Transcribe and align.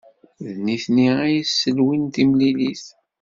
D 0.55 0.55
nitni 0.65 1.07
ay 1.25 1.33
yesselwin 1.37 2.03
timlilit. 2.15 2.85